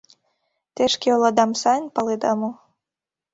—Те 0.75 0.83
шке 0.93 1.07
оладам 1.15 1.51
сайын 1.61 1.85
паледа 1.95 2.31
мо? 2.41 2.49